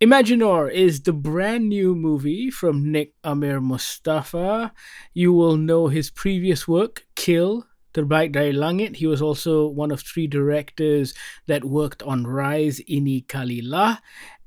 [0.00, 4.72] Imaginur is the brand new movie from Nik Amir Mustapha.
[5.12, 8.94] You will know his previous work, Kil, Terbaik dari Langit.
[8.94, 11.14] He was also one of three directors
[11.48, 13.98] that worked on Rise Ini Kalilah.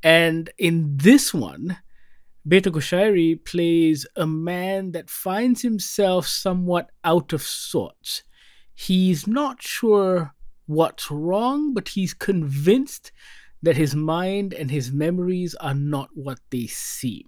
[0.02, 1.80] And in this one,
[2.48, 8.24] Beto Kusyairy plays a man that finds himself somewhat out of sorts.
[8.74, 10.34] He's not sure
[10.66, 13.12] what's wrong, but he's convinced
[13.62, 17.28] that his mind and his memories are not what they seem.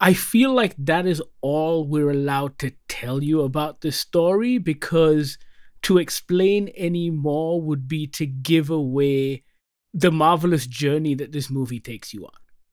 [0.00, 5.38] I feel like that is all we're allowed to tell you about this story because
[5.82, 9.44] to explain any more would be to give away
[9.94, 12.32] the marvelous journey that this movie takes you on.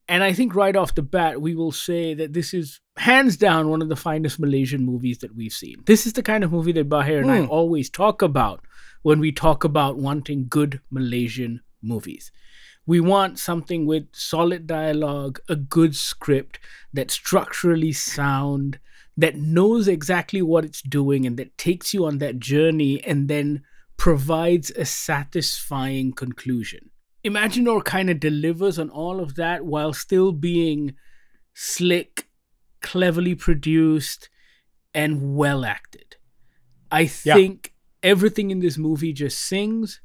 [0.09, 3.69] And I think right off the bat, we will say that this is hands down
[3.69, 5.77] one of the finest Malaysian movies that we've seen.
[5.85, 7.31] This is the kind of movie that Bahir and mm.
[7.31, 7.49] I hmm.
[7.49, 8.65] always talk about
[9.03, 12.31] when we talk about wanting good Malaysian movies.
[12.85, 16.59] We want something with solid dialogue, a good script
[16.91, 18.79] that's structurally sound,
[19.15, 23.63] that knows exactly what it's doing, and that takes you on that journey and then
[23.95, 26.89] provides a satisfying conclusion.
[27.23, 30.95] Imaginur kind of delivers on all of that while still being
[31.53, 32.27] slick,
[32.81, 34.29] cleverly produced,
[34.93, 36.17] and well acted.
[36.91, 38.11] I think yeah.
[38.11, 40.01] everything in this movie just sings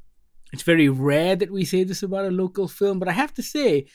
[0.51, 3.43] it's very rare that we say this about a local film, but I have to
[3.43, 3.87] say,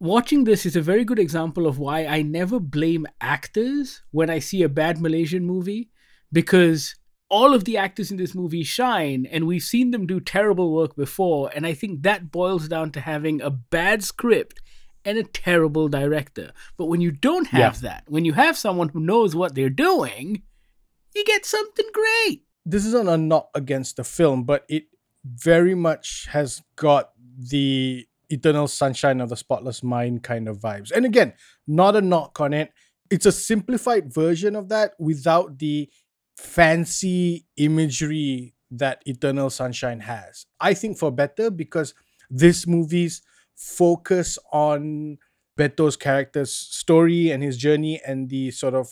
[0.00, 4.40] watching this is a very good example of why I never blame actors when I
[4.40, 5.90] see a bad Malaysian movie
[6.32, 6.96] because
[7.28, 10.96] all of the actors in this movie shine and we've seen them do terrible work
[10.96, 14.60] before and I think that boils down to having a bad script
[15.04, 16.52] and a terrible director.
[16.76, 17.88] But when you don't have yeah.
[17.88, 20.42] that, when you have someone who knows what they're doing,
[21.14, 22.42] you get something great.
[22.64, 24.84] This isn't a knock against the film, but it
[25.24, 30.90] very much has got the eternal sunshine of the spotless mind kind of vibes.
[30.90, 31.34] And again,
[31.66, 32.72] not a knock on it.
[33.10, 35.90] It's a simplified version of that without the
[36.36, 40.46] fancy imagery that Eternal Sunshine has.
[40.58, 41.94] I think for better because
[42.30, 43.20] this movie's
[43.54, 45.18] focus on
[45.56, 48.90] Beto's character's story and his journey and the sort of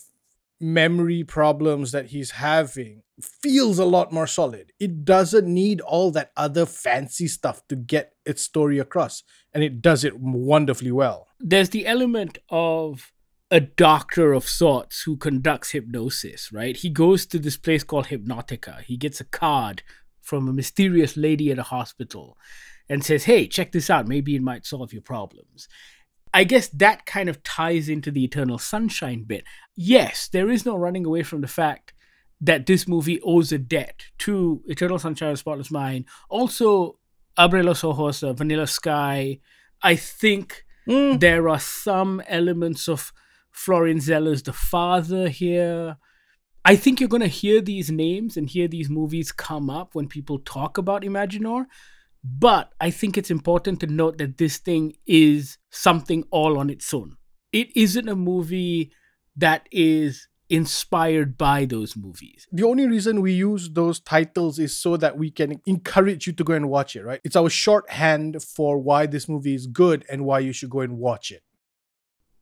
[0.60, 3.03] memory problems that he's having
[3.43, 4.72] feels a lot more solid.
[4.78, 9.22] It doesn't need all that other fancy stuff to get its story across,
[9.53, 11.28] and it does it wonderfully well.
[11.38, 13.12] There's the element of
[13.50, 16.76] a doctor of sorts who conducts hypnosis, right?
[16.76, 18.82] He goes to this place called Hypnotica.
[18.82, 19.82] He gets a card
[20.22, 22.38] from a mysterious lady at a hospital
[22.88, 24.06] and says, Hey, check this out.
[24.06, 25.69] Maybe it might solve your problems.
[26.32, 29.44] I guess that kind of ties into the Eternal Sunshine bit.
[29.76, 31.92] Yes, there is no running away from the fact
[32.41, 36.06] that this movie owes a debt to Eternal Sunshine of Spotless Mind.
[36.28, 36.98] Also,
[37.38, 39.40] Abre los Ojos, Vanilla Sky.
[39.82, 41.19] I think mm.
[41.20, 43.12] there are some elements of
[43.50, 45.98] Florian Zeller's The Father here.
[46.64, 50.08] I think you're going to hear these names and hear these movies come up when
[50.08, 51.66] people talk about Imaginur.
[52.22, 56.92] But I think it's important to note that this thing is something all on its
[56.92, 57.16] own.
[57.53, 58.92] It isn't a movie
[59.36, 62.47] that is inspired by those movies.
[62.53, 66.44] The only reason we use those titles is so that we can encourage you to
[66.44, 67.20] go and watch it, right?
[67.25, 70.98] It's our shorthand for why this movie is good and why you should go and
[70.98, 71.42] watch it.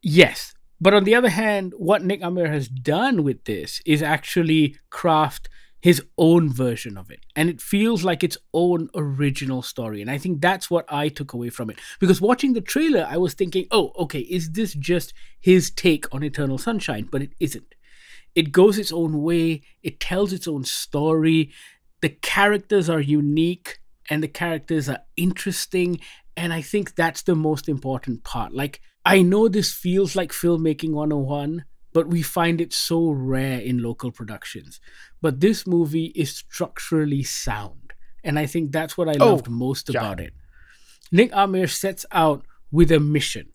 [0.02, 0.54] Yes.
[0.80, 5.48] But on the other hand, what Nik Amir has done with this is actually craft
[5.80, 7.20] his own version of it.
[7.36, 10.00] And it feels like its own original story.
[10.00, 11.78] And i think that's what i took away from it.
[12.00, 16.22] Because watching the trailer i was thinking oh okay is this just his take on
[16.22, 17.08] eternal sunshine?
[17.10, 17.74] But it isn't.
[18.34, 19.62] It goes its own way.
[19.82, 21.52] It tells its own story.
[22.00, 23.78] The characters are unique
[24.10, 26.00] and the characters are interesting.
[26.36, 28.52] And i think that's the most important part.
[28.52, 33.82] Like i know this feels like filmmaking 101 but we find it so rare in
[33.82, 34.80] local productions.
[35.20, 37.92] But this movie is structurally sound.
[38.24, 40.00] And I think that's what I oh, loved most yeah.
[40.00, 40.32] about it.
[41.10, 43.48] Nik Amir sets out with a mission.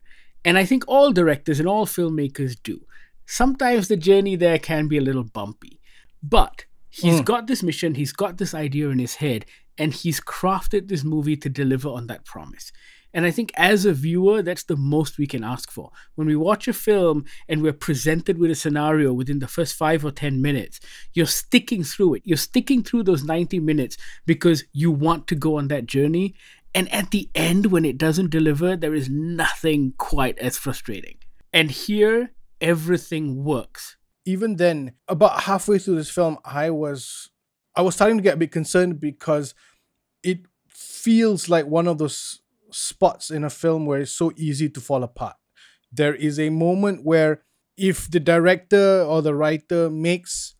[0.43, 2.85] And I think all directors and all filmmakers do.
[3.25, 5.79] Sometimes the journey there can be a little bumpy.
[6.21, 7.25] But he's mm.
[7.25, 9.45] got this mission, he's got this idea in his head,
[9.77, 12.71] and he's crafted this movie to deliver on that promise.
[13.13, 15.91] And I think as a viewer, that's the most we can ask for.
[16.15, 20.03] When we watch a film and we're presented with a scenario within the first five
[20.03, 20.79] or 10 minutes,
[21.13, 22.23] you're sticking through it.
[22.25, 26.33] You're sticking through those 90 minutes because you want to go on that journey.
[26.73, 31.17] And at the end, when it doesn't deliver, there is nothing quite as frustrating.
[31.53, 33.97] And here, everything works.
[34.25, 37.29] Even then, about halfway through this film, I was
[37.75, 39.53] I was starting to get a bit concerned because
[40.23, 42.41] it feels like one of those
[42.73, 45.35] spots in a film where it's so easy to fall apart.
[45.95, 47.43] there is a moment where
[47.77, 50.55] if the director or the writer makes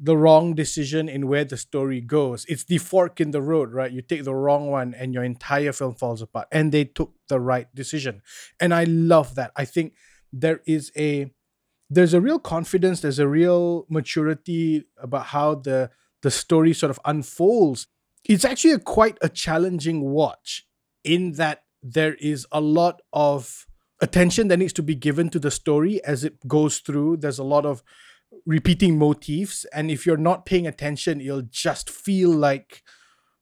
[0.00, 2.44] the wrong decision in where the story goes.
[2.48, 3.90] It's the fork in the road, right?
[3.90, 6.46] You take the wrong one and your entire film falls apart.
[6.52, 8.22] And they took the right decision.
[8.60, 9.50] And I love that.
[9.56, 9.94] I think
[10.32, 11.32] there is a
[11.90, 15.90] there's a real confidence, there's a real maturity about how the
[16.22, 17.88] the story sort of unfolds.
[18.24, 20.66] It's actually a, quite a challenging watch
[21.04, 23.66] in that there is a lot of
[24.00, 27.16] attention that needs to be given to the story as it goes through.
[27.16, 27.82] There's a lot of
[28.44, 32.82] repeating motifs and if you're not paying attention you'll just feel like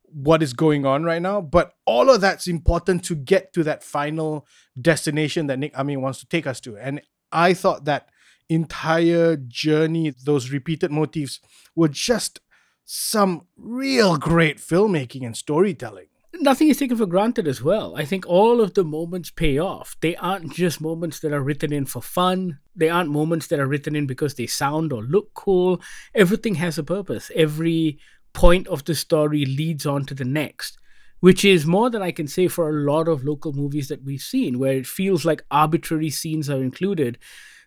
[0.04, 1.40] what is going on right now.
[1.40, 4.46] But all of that's important to get to that final
[4.80, 6.76] destination that Nik Amir wants to take us to.
[6.76, 8.08] And I thought that
[8.48, 11.40] entire journey those repeated motifs
[11.74, 12.40] were just
[12.84, 16.06] some real great filmmaking and storytelling
[16.40, 17.96] nothing is taken for granted as well.
[17.96, 19.96] I think all of the moments pay off.
[20.00, 22.58] They aren't just moments that are written in for fun.
[22.74, 25.80] They aren't moments that are written in because they sound or look cool.
[26.14, 27.30] Everything has a purpose.
[27.34, 27.98] Every
[28.32, 30.78] point of the story leads on to the next,
[31.20, 34.20] which is more than I can say for a lot of local movies that we've
[34.20, 37.18] seen, where it feels like arbitrary scenes are included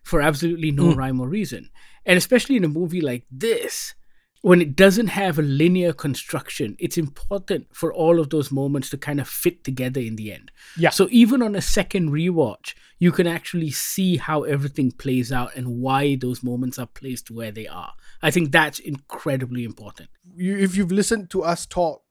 [0.04, 0.96] for absolutely no mm.
[0.96, 1.70] rhyme or reason.
[2.06, 3.94] And especially in a movie like this,
[4.42, 8.96] when it doesn't have a linear construction, it's important for all of those moments to
[8.96, 10.50] kind of fit together in the end.
[10.78, 10.90] Yeah.
[10.90, 15.80] So even on a second rewatch, you can actually see how everything plays out and
[15.80, 17.92] why those moments are placed where they are.
[18.22, 20.08] I think that's incredibly important.
[20.34, 22.02] You, if you've listened to us talk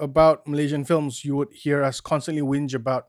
[0.00, 3.06] about Malaysian films, you would hear us constantly whinge about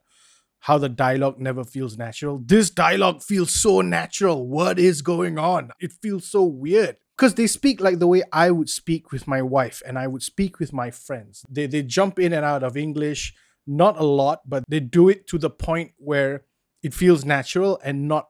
[0.62, 2.42] how the dialogue never feels natural.
[2.44, 4.48] This dialogue feels so natural.
[4.48, 5.72] What is going on?
[5.80, 9.42] It feels so weird because they speak like the way I would speak with my
[9.42, 11.44] wife and I would speak with my friends.
[11.50, 13.34] They they jump in and out of English,
[13.68, 16.46] not a lot, but they do it to the point where
[16.82, 18.30] it feels natural and not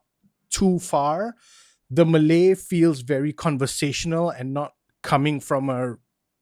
[0.49, 1.35] too far.
[1.91, 5.97] The Malay feels very conversational and not coming from a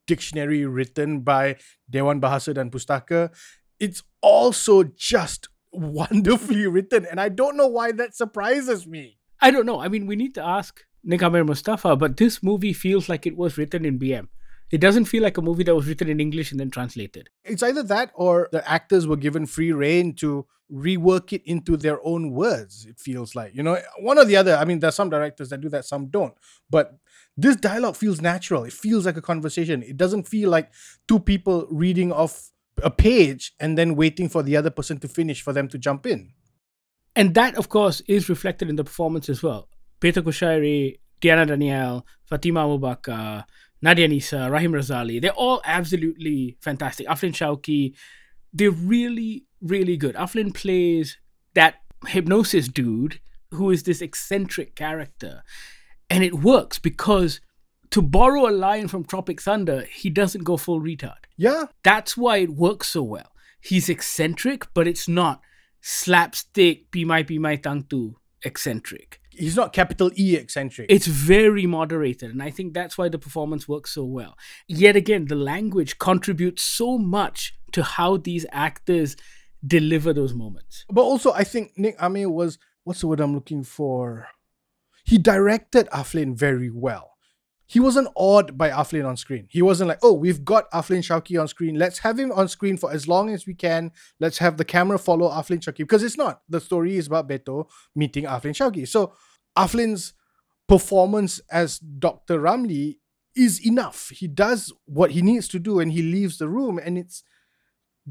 [0.07, 1.57] dictionary written by
[1.89, 3.29] Dewan Bahasa dan Pustaka.
[3.77, 9.19] It's also just wonderfully written, and I don't know why that surprises me.
[9.41, 9.81] I don't know.
[9.81, 13.37] I mean, we need to ask Nik Amir Mustapha, but this movie feels like it
[13.37, 14.27] was written in BM.
[14.69, 17.29] It doesn't feel like a movie that was written in English and then translated.
[17.45, 22.05] It's either that or the actors were given free reign to rework it into their
[22.05, 23.55] own words, it feels like.
[23.55, 24.57] You know, one or the other.
[24.57, 26.33] I mean, there's some directors that do that, some don't.
[26.69, 26.99] But
[27.37, 28.65] this dialogue feels natural.
[28.65, 29.83] It feels like a conversation.
[29.83, 30.73] It doesn't feel like
[31.07, 32.51] two people reading off
[32.83, 36.05] a page and then waiting for the other person to finish for them to jump
[36.05, 36.33] in.
[37.15, 39.69] And that, of course, is reflected in the performance as well.
[39.99, 43.45] Beto Kusyairy, Diana Danielle, Fatima Abubakar,
[43.81, 47.07] Nadia Nisa, Rahim Razali, they're all absolutely fantastic.
[47.07, 47.93] Afdlin Shauki,
[48.53, 50.15] they're really, really good.
[50.15, 51.17] Afdlin plays
[51.53, 51.75] that
[52.07, 53.19] hypnosis dude
[53.51, 55.43] who is this eccentric character.
[56.09, 57.39] And it works because
[57.91, 61.25] to borrow a line from Tropic Thunder, he doesn't go full retard.
[61.37, 61.65] Yeah.
[61.83, 63.31] That's why it works so well.
[63.61, 65.41] He's eccentric, but it's not
[65.81, 70.87] slapstick, pimai pimai tangtu eccentric he's not capital E eccentric.
[70.89, 74.37] It's very moderated, and I think that's why the performance works so well.
[74.67, 79.15] Yet again, the language contributes so much to how these actors
[79.65, 80.85] deliver those moments.
[80.89, 84.27] But also, I think Nik Amir was what's the word I'm looking for?
[85.03, 87.17] He directed Afdlin very well.
[87.69, 89.47] He wasn't awed by Afdlin on screen.
[89.49, 91.75] He wasn't like, oh, we've got Afdlin Shauki on screen.
[91.77, 93.91] Let's have him on screen for as long as we can.
[94.21, 95.79] Let's have the camera follow Afdlin Shauki.
[95.79, 96.41] Because it's not.
[96.47, 98.87] The story is about Beto meeting Afdlin Shauki.
[98.87, 99.13] So
[99.57, 100.13] Afdlin's
[100.67, 102.39] performance as Dr.
[102.39, 102.97] Ramli
[103.35, 104.09] is enough.
[104.09, 106.79] He does what he needs to do and he leaves the room.
[106.83, 107.23] And it's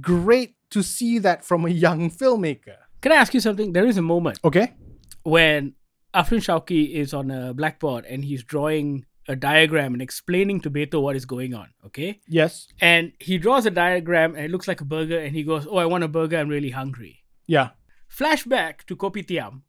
[0.01, 2.77] great to see that from a young filmmaker.
[3.01, 3.73] Can I ask you something?
[3.73, 4.39] There is a moment.
[4.45, 4.75] Okay.
[5.23, 5.75] When
[6.15, 11.03] Afdlin Shauki is on a blackboard and he's drawing a diagram and explaining to Beto
[11.03, 11.69] what is going on.
[11.85, 12.21] Okay.
[12.29, 12.69] Yes.
[12.81, 15.77] And he draws a diagram and it looks like a burger and he goes, Oh,
[15.79, 16.39] I want a burger.
[16.39, 17.25] I'm really hungry.
[17.47, 17.71] Yeah.
[18.09, 19.63] Flashback to Kopitiam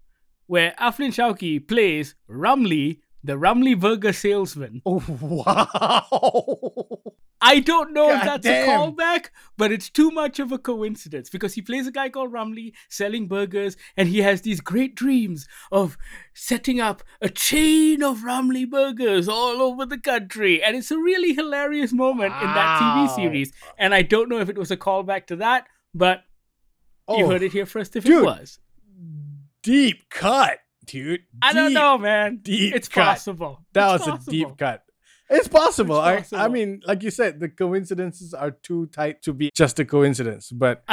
[0.48, 4.82] where Afdlin Shauki plays Ramli, the Ramli Burger salesman.
[4.86, 7.14] Oh, wow.
[7.40, 8.68] I don't know God if that's damn.
[8.68, 12.34] a callback, but it's too much of a coincidence because he plays a guy called
[12.34, 15.98] Ramli selling burgers and he has these great dreams of
[16.34, 20.64] setting up a chain of Ramli burgers all over the country.
[20.64, 22.42] And it's a really hilarious moment wow.
[22.42, 23.54] in that TV series.
[23.78, 26.24] And I don't know if it was a callback to that, but
[27.08, 28.60] oh, you heard it here first if dude, it was
[29.68, 31.22] deep cut, dude.
[31.42, 32.40] I don't know, man.
[32.42, 33.04] Deep it's cut.
[33.04, 33.66] possible.
[33.74, 34.34] That it's was possible.
[34.34, 34.84] a deep cut.
[35.30, 36.02] It's possible.
[36.06, 36.40] It's possible.
[36.40, 39.86] I, I mean, like you said, the coincidences are too tight to be just a
[39.86, 40.52] coincidence.
[40.52, 40.84] But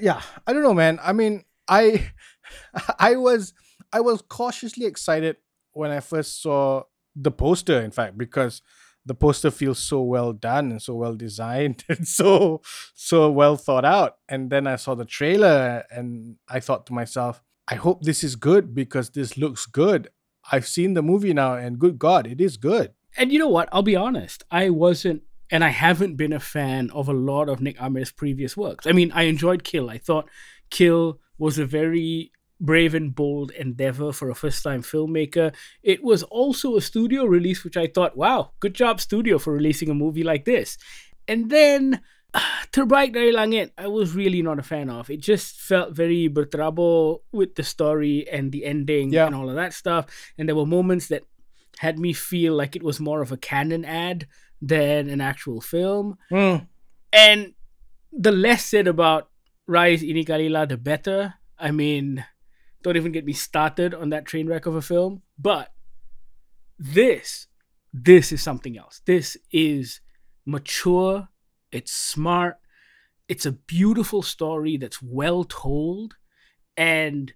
[0.00, 0.98] yeah, I don't know, man.
[1.02, 2.10] I mean, I
[2.98, 3.52] I was
[3.92, 5.36] I was cautiously excited
[5.72, 6.84] when I first saw
[7.14, 8.62] the poster, in fact, because
[9.04, 12.62] the poster feels so well done and so well designed and so
[12.94, 14.16] so well thought out.
[14.26, 18.36] And then I saw the trailer and I thought to myself, I hope this is
[18.36, 20.08] good because this looks good.
[20.50, 22.92] I've seen the movie now and good God, it is good.
[23.16, 23.68] And you know what?
[23.72, 24.44] I'll be honest.
[24.50, 28.56] I wasn't and I haven't been a fan of a lot of Nik Amir's previous
[28.56, 28.86] works.
[28.86, 29.88] I mean, I enjoyed Kil.
[29.88, 30.28] I thought
[30.70, 35.54] Kil was a very brave and bold endeavor for a first time filmmaker.
[35.82, 39.88] It was also a studio release, which I thought, wow, good job, studio, for releasing
[39.88, 40.76] a movie like this.
[41.26, 42.00] And then
[42.72, 45.08] Terbaik dari Langit, I was really not a fan of.
[45.10, 49.26] It just felt very berterabur with the story and the ending Yeah.
[49.26, 50.06] and all of that stuff.
[50.36, 51.22] And there were moments that
[51.78, 54.26] had me feel like it was more of a canon ad
[54.60, 56.18] than an actual film.
[56.28, 56.66] Hmm.
[57.12, 57.54] And
[58.12, 59.30] the less said about
[59.66, 61.34] Rise Ini Kalilah, the better.
[61.58, 62.24] I mean,
[62.82, 65.22] don't even get me started on that train wreck of a film.
[65.38, 65.72] But
[66.78, 67.46] this,
[67.92, 69.00] this is something else.
[69.06, 70.00] This is
[70.44, 71.28] mature,
[71.72, 72.56] it's smart,
[73.28, 76.14] it's a beautiful story that's well told,
[76.76, 77.32] and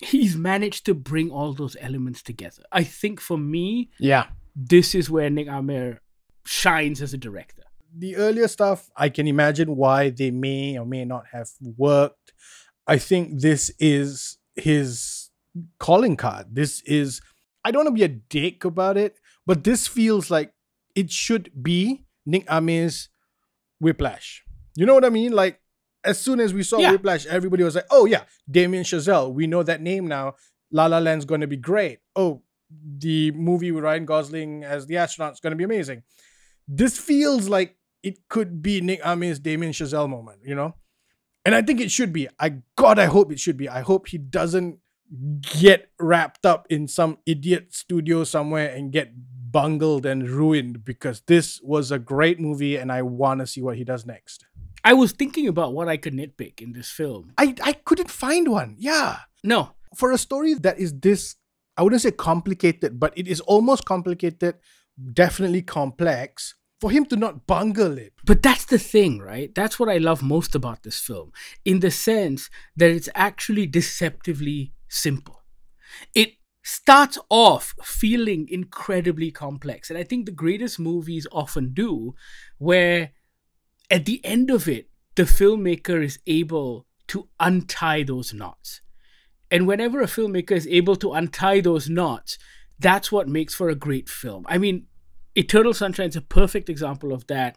[0.00, 2.62] he's managed to bring all those elements together.
[2.72, 4.28] I think for me, Yeah.
[4.54, 6.00] this is where Nik Amir
[6.44, 7.62] shines as a director.
[7.98, 12.34] the earlier stuff, I can imagine why they may or may not have worked.
[12.86, 15.30] I think this is his
[15.78, 16.48] calling card.
[16.54, 17.22] This is,
[17.64, 19.16] I don't want to be a dick about it,
[19.46, 20.52] but this feels like
[20.94, 23.08] it should be Nik Amir's
[23.80, 24.44] Whiplash.
[24.74, 25.32] You know what I mean?
[25.32, 25.60] Like,
[26.04, 26.92] as soon as we saw Yeah.
[26.92, 29.32] Whiplash, everybody was like, oh, yeah, Damien Chazelle.
[29.32, 30.34] We know that name now.
[30.70, 32.00] La La Land's going to be great.
[32.14, 32.42] Oh,
[32.98, 36.02] the movie with Ryan Gosling as the astronaut is going to be amazing.
[36.68, 40.74] This feels like it could be Nik Amir's Damien Chazelle moment, you know?
[41.44, 42.28] And I think it should be.
[42.40, 43.68] I God, I hope it should be.
[43.68, 44.80] I hope he doesn't
[45.60, 49.12] get wrapped up in some idiot studio somewhere and get
[49.56, 53.78] bungled and ruined because this was a great movie and I want to see what
[53.78, 54.44] he does next.
[54.84, 57.32] I was thinking about what I could nitpick in this film.
[57.38, 58.76] I I couldn't find one.
[58.78, 59.12] Yeah.
[59.42, 59.60] No,
[60.00, 61.36] For a story that is this
[61.78, 64.54] I wouldn't say complicated, but it is almost complicated,
[65.22, 66.54] definitely complex.
[66.82, 69.50] For him to not bungle it but that's the thing, right?
[69.58, 71.28] That's what I love most about this film,
[71.64, 74.60] in the sense that it's actually deceptively
[75.04, 75.38] simple.
[76.22, 76.30] It
[76.66, 79.88] starts off feeling incredibly complex.
[79.88, 82.14] And I think the greatest movies often do,
[82.58, 83.12] where
[83.88, 88.80] at the end of it, the filmmaker is able to untie those knots.
[89.48, 92.36] And whenever a filmmaker is able to untie those knots,
[92.80, 94.44] that's what makes for a great film.
[94.48, 94.86] I mean,
[95.36, 97.56] Eternal Sunshine is a perfect example of that.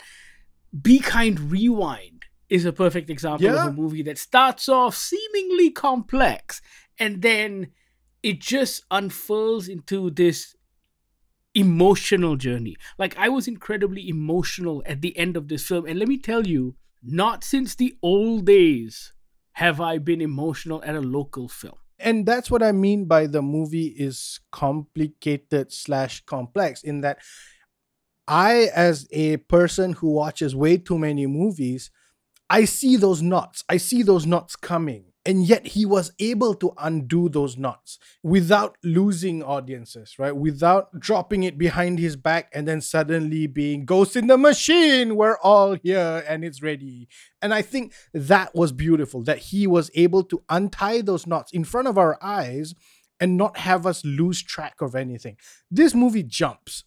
[0.83, 3.63] Be Kind Rewind is a perfect example Yeah.
[3.65, 6.61] of a movie that starts off seemingly complex
[6.99, 7.71] and then
[8.23, 10.55] it just unfurls into this
[11.55, 12.75] emotional journey.
[12.97, 16.45] Like I was incredibly emotional at the end of this film and let me tell
[16.45, 19.13] you, not since the old days
[19.53, 21.75] have I been emotional at a local film.
[21.99, 27.17] and that's what I mean by the movie is complicated slash complex in that
[28.27, 31.89] I, as a person who watches way too many movies,
[32.49, 33.63] I see those knots.
[33.67, 35.08] I see those knots coming.
[35.29, 40.35] And yet he was able to undo those knots without losing audiences, right?
[40.35, 45.15] Without dropping it behind his back and then suddenly being ghost in the machine.
[45.15, 47.09] We're all here and it's ready.
[47.43, 51.63] And I think that was beautiful that he was able to untie those knots in
[51.63, 52.73] front of our eyes
[53.19, 55.37] and not have us lose track of anything.
[55.69, 56.85] This movie jumps.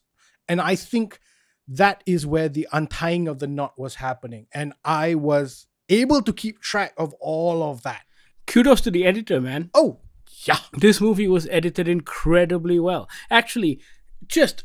[0.49, 1.21] And I think
[1.69, 4.49] that is where the untying of the knot was happening.
[4.53, 8.03] And I was able to keep track of all of that.
[8.47, 9.71] Kudos to the editor, man.
[9.75, 10.01] Oh,
[10.45, 10.59] yeah.
[10.73, 13.09] This movie was edited incredibly well.
[13.31, 13.81] Actually,
[14.27, 14.65] just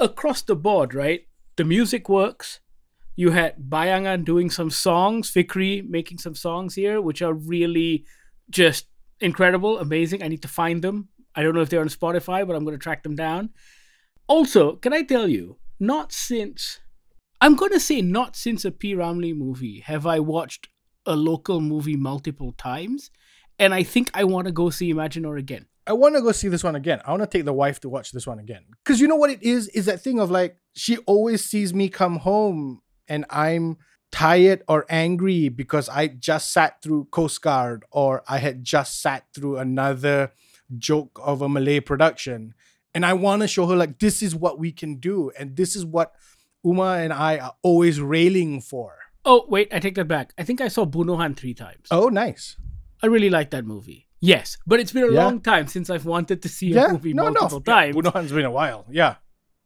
[0.00, 1.26] across the board, right?
[1.56, 2.60] The music works.
[3.16, 8.04] You had Bayangan doing some songs, Fikri making some songs here, which are really
[8.48, 8.86] just
[9.20, 10.22] incredible, amazing.
[10.22, 11.08] I need to find them.
[11.34, 13.50] I don't know if they're on Spotify, but I'm going to track them down.
[14.28, 16.80] Also, can I tell you, not since,
[17.40, 18.94] I'm going to say not since a P.
[18.94, 20.68] Ramlee movie have I watched
[21.06, 23.10] a local movie multiple times.
[23.58, 25.66] And I think I want to go see Imaginur again.
[25.86, 27.00] I want to go see this one again.
[27.04, 28.64] I want to take the wife to watch this one again.
[28.84, 29.68] Because you know what it is?
[29.68, 33.78] Is that thing of like, she always sees me come home and I'm
[34.12, 39.24] tired or angry because I just sat through Coast Guard or I had just sat
[39.34, 40.32] through another
[40.76, 42.54] joke of a Malay production.
[42.94, 45.30] And I want to show her, like, this is what we can do.
[45.38, 46.14] And this is what
[46.64, 48.96] Uma and I are always railing for.
[49.24, 50.32] Oh, wait, I take that back.
[50.38, 51.86] I think I saw Bunohan three times.
[51.90, 52.56] Oh, nice.
[53.02, 54.06] I really like that movie.
[54.20, 55.24] Yes, but it's been a Yeah.
[55.24, 57.30] long time since I've wanted to see a Yeah, movie no, no.
[57.32, 57.96] multiple Yeah, times.
[57.96, 58.84] Bunohan's been a while.
[58.90, 59.16] Yeah.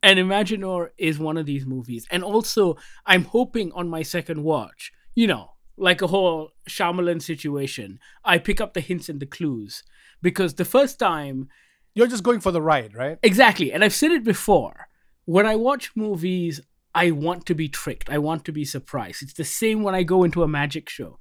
[0.02, 2.06] And Imaginur is one of these movies.
[2.10, 7.98] And also, I'm hoping on my second watch, you know, like a whole Shyamalan situation,
[8.24, 9.82] I pick up the hints and the clues.
[10.20, 11.48] Because the first time,
[11.94, 13.18] You're just going for the ride, right?
[13.22, 14.88] exactly, and I've said it before,
[15.24, 16.60] when I watch movies,
[16.94, 18.10] I want to be tricked.
[18.10, 19.22] I want to be surprised.
[19.22, 21.18] It's the same when I go into a magic show.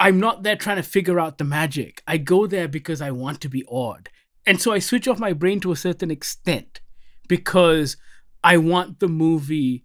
[0.00, 2.02] I'm not there trying to figure out the magic.
[2.06, 4.08] I go there because I want to be awed.
[4.46, 6.80] And so I switch off my brain to a certain extent
[7.28, 7.98] because
[8.42, 9.84] I want the movie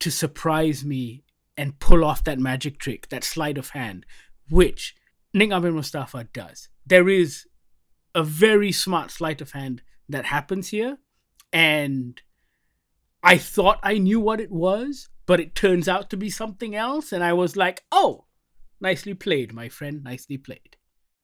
[0.00, 1.22] to surprise me
[1.56, 4.04] and pull off that magic trick, that sleight of hand,
[4.50, 4.96] which
[5.32, 6.68] Nik Amir Mustapha does.
[6.84, 7.46] There is
[8.16, 10.98] a very smart sleight of hand that happens here.
[11.52, 12.20] And
[13.22, 17.12] I thought I knew what it was, but it turns out to be something else.
[17.12, 18.24] And I was like, oh,
[18.82, 20.02] nicely played, my friend.
[20.04, 20.76] Nicely played.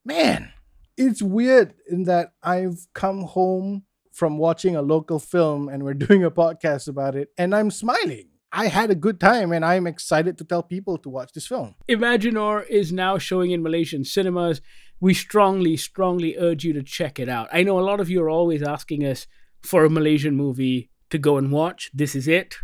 [0.05, 0.53] Man,
[0.97, 6.25] it's weird in that I've come home from watching a local film and we're doing
[6.25, 8.31] a podcast about it and I'm smiling.
[8.51, 11.75] I had a good time and I'm excited to tell people to watch this film.
[11.89, 14.63] Imaginur is now showing in Malaysian cinemas.
[15.01, 17.49] We strongly, strongly urge you to check it out.
[17.53, 19.27] I know a lot of you are always asking us
[19.63, 21.91] for a Malaysian movie to go and watch.
[21.93, 22.57] This is it.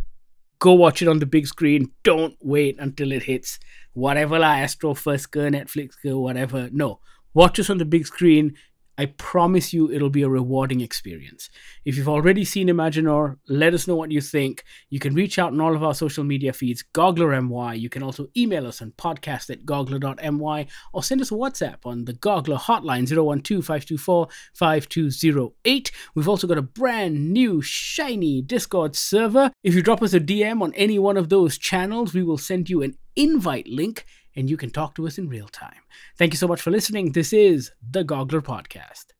[0.59, 1.91] Go watch it on the big screen.
[2.03, 3.59] Don't wait until it hits
[3.93, 6.69] whatever la Astro First ke, Netflix ke, whatever.
[6.71, 6.99] No,
[7.33, 8.55] watch us on the big screen.
[8.97, 11.49] I promise you it'll be a rewarding experience.
[11.83, 14.63] If you've already seen Imaginur, let us know what you think.
[14.89, 17.77] You can reach out on all of our social media feeds, GogglerMY.
[17.79, 22.05] You can also email us on podcast at goggler.my or send us a WhatsApp on
[22.05, 23.05] the Goggler hotline
[24.55, 25.91] 012-524-5208.
[26.15, 29.51] We've also got a brand new shiny Discord server.
[29.63, 32.69] If you drop us a DM on any one of those channels, we will send
[32.69, 35.81] you an invite link and you can talk to us in real time.
[36.17, 37.11] Thank you so much for listening.
[37.11, 39.14] This is the Goggler Podcast.